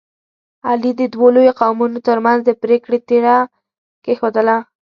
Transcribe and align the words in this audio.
علي 0.69 0.91
د 0.99 1.01
دوو 1.13 1.27
لویو 1.35 1.57
قومونو 1.61 1.97
ترمنځ 2.07 2.39
د 2.45 2.49
پرېکړې 2.63 2.97
تیږه 3.07 3.37
کېښودله. 4.03 4.57